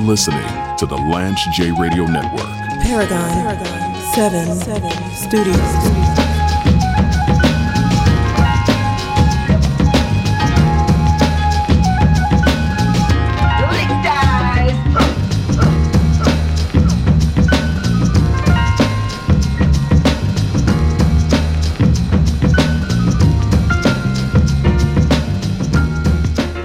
[0.00, 0.46] You're listening
[0.78, 2.46] to the Lance J Radio Network.
[2.80, 5.58] Paragon, Paragon 7, 7 Studios.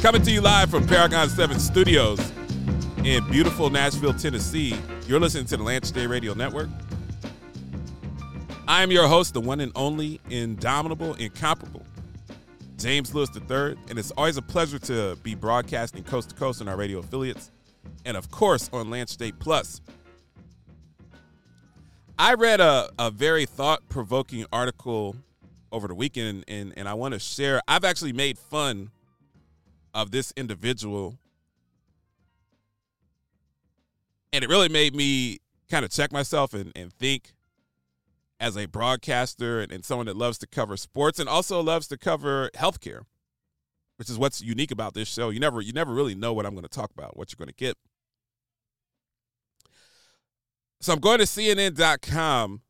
[0.00, 2.37] Coming to you live from Paragon 7 Studios
[3.04, 4.74] in beautiful Nashville, Tennessee.
[5.06, 6.68] You're listening to the Lance J Radio Network.
[8.66, 11.84] I am your host, the one and only, indomitable, incomparable,
[12.76, 16.68] James Lewis III, and it's always a pleasure to be broadcasting coast to coast on
[16.68, 17.50] our radio affiliates,
[18.04, 19.80] and of course on Lance State Plus.
[22.18, 25.16] I read a, a very thought provoking article
[25.70, 27.62] over the weekend, and, and I want to share.
[27.68, 28.90] I've actually made fun
[29.94, 31.18] of this individual.
[34.32, 35.38] And it really made me
[35.70, 37.32] kind of check myself and, and think
[38.40, 41.98] as a broadcaster and, and someone that loves to cover sports and also loves to
[41.98, 43.02] cover healthcare,
[43.96, 45.30] which is what's unique about this show.
[45.30, 47.52] You never you never really know what I'm going to talk about, what you're going
[47.52, 47.76] to get.
[50.80, 52.62] So I'm going to CNN.com.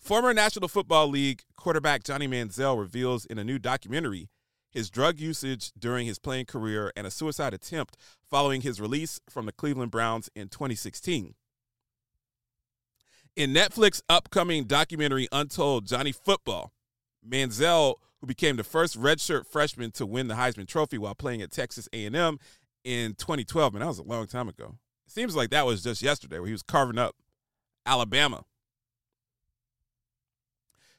[0.00, 4.28] Former National Football League quarterback Johnny Manziel reveals in a new documentary
[4.76, 7.96] his drug usage during his playing career, and a suicide attempt
[8.30, 11.34] following his release from the Cleveland Browns in 2016.
[13.36, 16.74] In Netflix's upcoming documentary Untold Johnny Football,
[17.26, 21.50] Manziel, who became the first redshirt freshman to win the Heisman Trophy while playing at
[21.50, 22.38] Texas A&M
[22.84, 24.76] in 2012, man, that was a long time ago.
[25.06, 27.16] It seems like that was just yesterday where he was carving up
[27.86, 28.44] Alabama.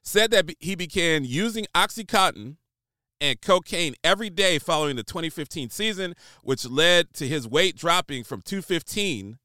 [0.01, 2.55] Said that he began using OxyContin
[3.19, 8.41] and cocaine every day following the 2015 season, which led to his weight dropping from
[8.41, 9.37] 215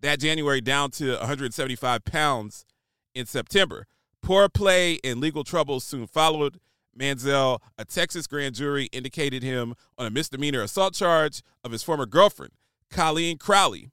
[0.00, 2.66] that January down to 175 pounds
[3.14, 3.86] in September.
[4.22, 6.60] Poor play and legal troubles soon followed.
[6.98, 12.06] Manziel, a Texas grand jury indicated him on a misdemeanor assault charge of his former
[12.06, 12.52] girlfriend,
[12.90, 13.90] Colleen Crowley.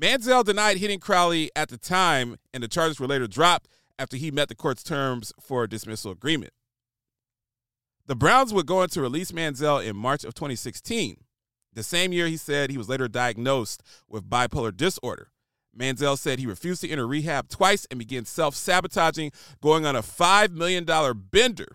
[0.00, 4.30] Manziel denied hitting Crowley at the time, and the charges were later dropped after he
[4.30, 6.52] met the court's terms for a dismissal agreement.
[8.06, 11.16] The Browns were going to release Manziel in March of 2016.
[11.72, 15.32] The same year, he said he was later diagnosed with bipolar disorder.
[15.76, 20.02] Manziel said he refused to enter rehab twice and began self sabotaging, going on a
[20.02, 20.86] $5 million
[21.32, 21.66] bender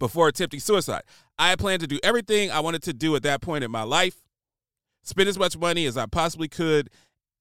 [0.00, 1.02] before attempting suicide.
[1.38, 3.84] I had planned to do everything I wanted to do at that point in my
[3.84, 4.16] life,
[5.04, 6.90] spend as much money as I possibly could,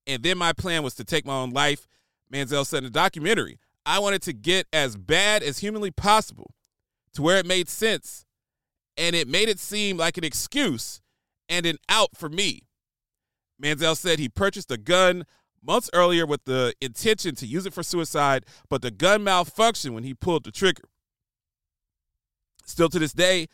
[0.06, 1.88] and then my plan was to take my own life.
[2.32, 3.58] Manziel said in a documentary,
[3.88, 6.54] I wanted to get as bad as humanly possible
[7.14, 8.26] to where it made sense
[8.98, 11.02] and it made it seem like an excuse
[11.48, 12.68] and an out for me.
[13.62, 15.26] Manziel said he purchased a gun
[15.64, 20.04] months earlier with the intention to use it for suicide, but the gun malfunctioned when
[20.04, 20.84] he pulled the trigger.
[22.66, 23.48] Still to this day,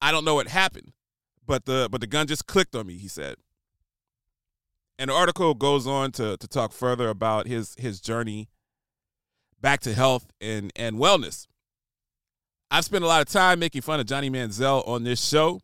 [0.00, 0.92] I don't know what happened,
[1.44, 3.36] but the but the gun just clicked on me, he said.
[4.98, 8.48] And the article goes on to to talk further about his his journey
[9.60, 11.46] back to health and and wellness.
[12.70, 15.60] I've spent a lot of time making fun of Johnny Manziel on this show,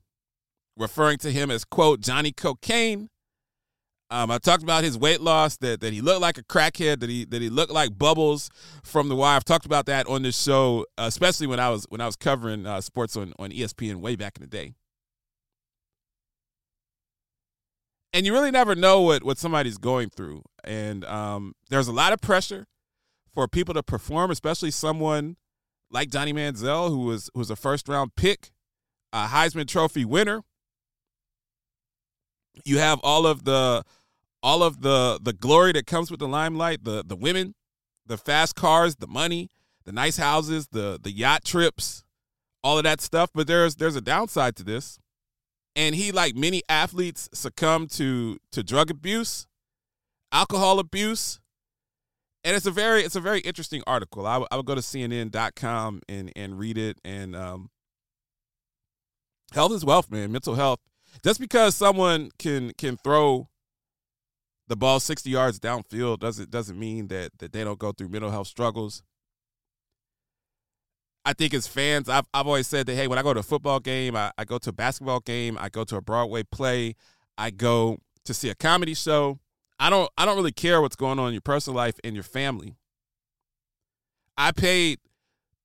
[0.77, 3.09] referring to him as, quote, Johnny Cocaine.
[4.11, 7.09] Um, I talked about his weight loss, that, that he looked like a crackhead, that
[7.09, 8.51] he that he looked like Bubbles
[8.85, 9.37] from The Wire.
[9.37, 12.67] I've talked about that on this show, especially when I was when I was covering
[12.67, 14.75] uh, sports on, on ESPN way back in the day.
[18.13, 20.43] And you really never know what, what somebody's going through.
[20.63, 22.67] And um, there's a lot of pressure
[23.35, 25.37] for people to perform, especially someone
[25.93, 28.51] like Johnny Manziel, who was who was a first round pick,
[29.13, 30.43] a Heisman Trophy winner.
[32.65, 33.85] You have all of the
[34.43, 37.55] all of the the glory that comes with the limelight, the the women,
[38.07, 39.51] the fast cars, the money,
[39.85, 42.03] the nice houses, the the yacht trips,
[42.65, 43.31] all of that stuff.
[43.35, 44.99] But there's there's a downside to this,
[45.77, 49.47] and he, like many athletes, succumbed to to drug abuse,
[50.33, 51.41] alcohol abuse,
[52.45, 54.27] and it's a very it's a very interesting article.
[54.27, 56.99] I, w- I would go to CNN.com and and read it.
[57.05, 57.71] And um,
[59.53, 60.33] health is wealth, man.
[60.33, 60.81] Mental health.
[61.25, 63.49] Just because someone can can throw
[64.69, 68.31] the ball sixty yards downfield doesn't doesn't mean that that they don't go through mental
[68.31, 69.03] health struggles.
[71.25, 73.45] I think as fans, I've I've always said that hey, when I go to a
[73.45, 76.97] football game, I, I go to a basketball game, I go to a Broadway play,
[77.39, 79.39] I go to see a comedy show.
[79.83, 82.23] I don't I don't really care what's going on in your personal life and your
[82.23, 82.77] family.
[84.39, 85.01] I paid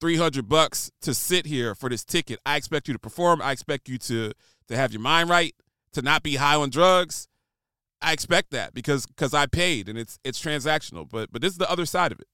[0.01, 2.39] 300 bucks to sit here for this ticket.
[2.43, 3.43] I expect you to perform.
[3.43, 4.31] I expect you to
[4.69, 5.53] to have your mind right,
[5.93, 7.27] to not be high on drugs.
[8.01, 11.07] I expect that because because I paid and it's it's transactional.
[11.07, 12.27] But but this is the other side of it.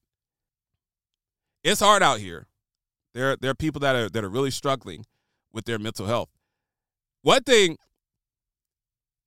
[1.65, 2.47] It's hard out here.
[3.13, 5.05] There there are people that are that are really struggling
[5.51, 6.29] with their mental health.
[7.23, 7.75] One thing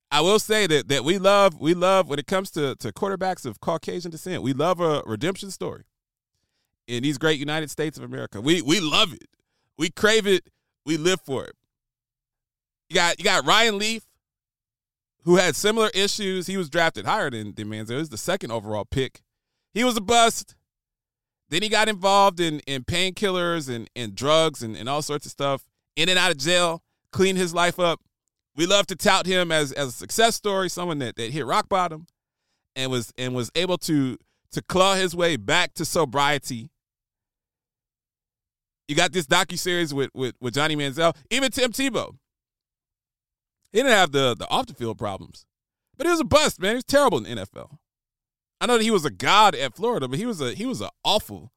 [0.09, 3.45] I will say that that we love we love when it comes to to quarterbacks
[3.45, 5.83] of Caucasian descent, we love a redemption story
[6.87, 8.39] in these great United States of America.
[8.39, 9.27] We we love it.
[9.77, 10.49] We crave it.
[10.85, 11.55] We live for it.
[12.89, 14.03] You got you got Ryan Leaf,
[15.23, 16.47] who had similar issues.
[16.47, 17.89] He was drafted higher than, than Manziel.
[17.89, 19.21] He was the second overall pick.
[19.73, 20.55] He was a bust.
[21.49, 25.31] Then he got involved in, in painkillers and, and drugs and, and all sorts of
[25.31, 25.65] stuff.
[25.95, 28.01] In and out of jail, cleaned his life up.
[28.57, 31.69] We love to tout him as, as a success story, someone that, that hit rock
[31.69, 32.07] bottom
[32.75, 34.17] and was and was able to
[34.51, 36.69] to claw his way back to sobriety.
[38.87, 42.15] You got this docu series with, with with Johnny Manziel, even Tim Tebow.
[43.71, 45.45] He didn't have the the off the field problems,
[45.95, 46.71] but he was a bust, man.
[46.71, 47.77] He was terrible in the NFL.
[48.59, 50.81] I know that he was a god at Florida, but he was a he was
[50.81, 51.51] an awful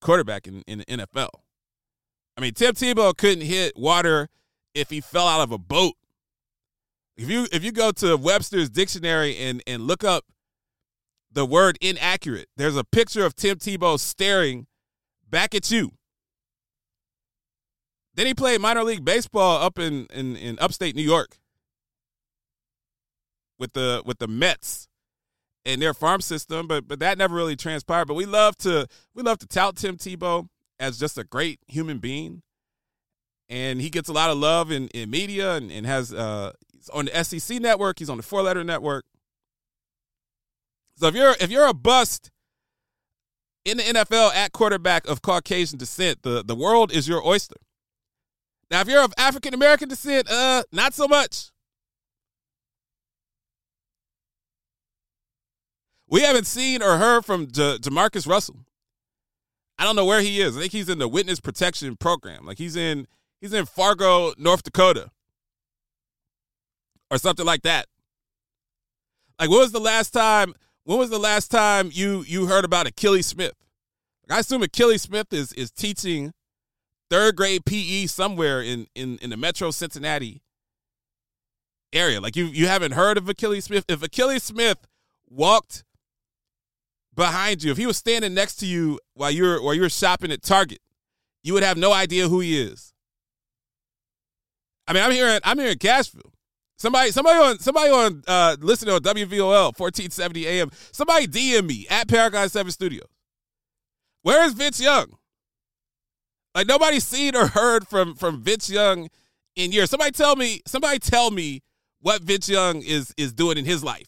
[0.00, 1.30] quarterback in, in the NFL.
[2.36, 4.28] I mean, Tim Tebow couldn't hit water
[4.72, 5.94] if he fell out of a boat.
[7.16, 10.24] If you if you go to Webster's dictionary and and look up
[11.30, 14.66] the word inaccurate, there's a picture of Tim Tebow staring
[15.28, 15.92] back at you.
[18.14, 21.38] Then he played minor league baseball up in, in, in upstate New York
[23.58, 24.88] with the with the Mets
[25.64, 28.06] and their farm system, but but that never really transpired.
[28.06, 31.98] But we love to we love to tout Tim Tebow as just a great human
[31.98, 32.42] being,
[33.48, 36.52] and he gets a lot of love in, in media and, and has uh,
[36.90, 37.98] on the SEC network.
[37.98, 39.04] He's on the Four Letter Network.
[40.96, 42.30] So if you're if you're a bust
[43.64, 47.56] in the NFL at quarterback of Caucasian descent, the the world is your oyster.
[48.70, 51.50] Now, if you're of African American descent, uh, not so much.
[56.08, 58.64] We haven't seen or heard from J- Jamarcus Russell.
[59.78, 60.56] I don't know where he is.
[60.56, 62.46] I think he's in the witness protection program.
[62.46, 63.06] Like he's in
[63.40, 65.10] he's in Fargo, North Dakota.
[67.14, 67.86] Or something like that.
[69.38, 70.52] Like when was the last time
[70.82, 73.52] when was the last time you you heard about Akili Smith?
[74.28, 76.32] Like I assume Akili Smith is is teaching
[77.10, 80.42] third grade PE somewhere in in in the Metro Cincinnati
[81.92, 82.20] area.
[82.20, 83.84] Like you you haven't heard of Akili Smith.
[83.86, 84.84] If Akili Smith
[85.28, 85.84] walked
[87.14, 90.42] behind you, if he was standing next to you while you're while you're shopping at
[90.42, 90.80] Target,
[91.44, 92.92] you would have no idea who he is.
[94.88, 96.33] I mean, I'm hearing I'm hearing Cashville.
[96.76, 100.70] Somebody, somebody on somebody on uh listening on WVOL 1470 AM.
[100.92, 103.08] Somebody DM me at Paragon 7 Studios.
[104.22, 105.06] Where is Vince Young?
[106.54, 109.08] Like nobody's seen or heard from from Vince Young
[109.56, 109.90] in years.
[109.90, 111.62] Somebody tell me, somebody tell me
[112.00, 114.06] what Vince Young is is doing in his life.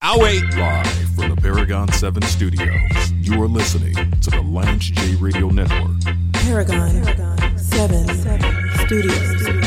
[0.00, 0.42] I'll wait.
[0.56, 6.02] Live from the Paragon 7 studios, you are listening to the Lance J Radio Network.
[6.32, 8.08] Paragon, 7,
[8.86, 9.61] Studios.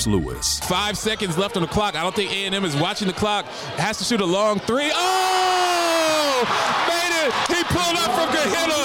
[0.00, 1.94] James Lewis, Five seconds left on the clock.
[1.94, 3.44] I don't think A&M is watching the clock.
[3.76, 4.90] Has to shoot a long three.
[4.94, 6.40] Oh!
[6.88, 7.34] Made it!
[7.48, 8.80] He pulled up from Gehenna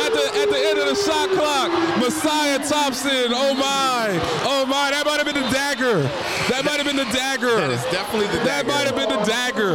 [0.00, 1.70] at the at the end of the shot clock.
[1.98, 3.32] Messiah Thompson.
[3.34, 4.18] Oh my!
[4.44, 4.90] Oh my!
[4.92, 6.00] That might have been the dagger.
[6.48, 7.56] That might have been the dagger.
[7.56, 8.46] That is definitely the dagger.
[8.46, 9.74] That might have been the dagger.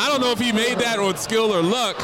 [0.00, 1.96] I don't know if he made that on skill or luck,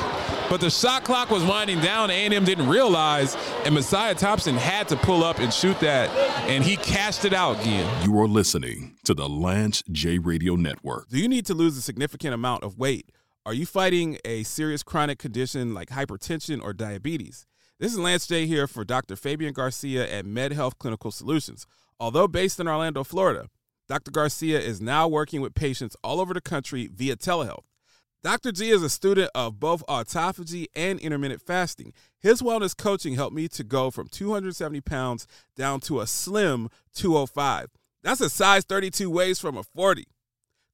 [0.49, 2.11] but the shot clock was winding down.
[2.11, 6.09] A&M didn't realize, and Messiah Thompson had to pull up and shoot that,
[6.49, 8.05] and he cashed it out again.
[8.05, 11.09] you are listening to the Lance J Radio Network.
[11.09, 13.11] Do you need to lose a significant amount of weight?
[13.47, 17.47] Are you fighting a serious chronic condition like hypertension or diabetes?
[17.79, 19.17] This is Lance J here for Dr.
[19.17, 21.67] Fabian Garcia at MedHealth Clinical Solutions.
[22.01, 23.49] Although based in Orlando, Florida,
[23.89, 24.11] Dr.
[24.11, 27.65] Garcia is now working with patients all over the country via telehealth.
[28.25, 28.51] Dr.
[28.51, 31.93] G is a student of both autophagy and intermittent fasting.
[32.19, 37.69] His wellness coaching helped me to go from 270 pounds down to a slim 205.
[38.03, 40.05] That's a size 32 waist from a 40.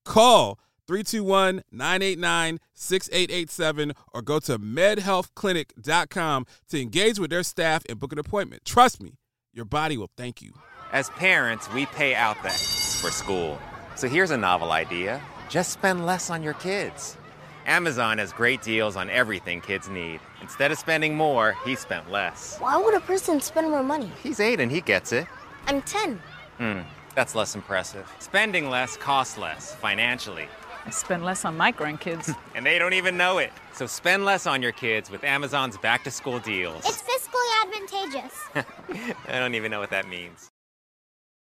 [0.07, 8.13] Call 321 989 6887 or go to medhealthclinic.com to engage with their staff and book
[8.13, 8.65] an appointment.
[8.65, 9.19] Trust me,
[9.53, 10.53] Your body will thank you.
[10.93, 13.59] As parents, we pay out the for school.
[13.97, 15.21] So here's a novel idea
[15.51, 17.19] just spend less on your kids.
[17.67, 20.21] Amazon has great deals on everything kids need.
[20.43, 22.59] Instead of spending more, he spent less.
[22.59, 24.11] Why would a person spend more money?
[24.23, 25.27] He's eight and he gets it.
[25.67, 26.21] I'm 10.
[26.59, 26.81] Hmm,
[27.15, 28.11] that's less impressive.
[28.19, 30.47] Spending less costs less financially.
[30.87, 32.37] I spend less on my grandkids.
[32.55, 33.51] and they don't even know it.
[33.73, 36.85] So spend less on your kids with Amazon's back to school deals.
[36.85, 39.15] It's fiscally advantageous.
[39.29, 40.51] I don't even know what that means.